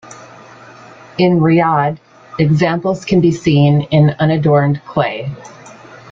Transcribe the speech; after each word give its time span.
In 1.19 1.39
Riyadh, 1.41 1.99
examples 2.39 3.05
can 3.05 3.21
be 3.21 3.31
seen 3.31 3.83
in 3.91 4.15
unadorned 4.19 4.83
clay. 4.87 5.29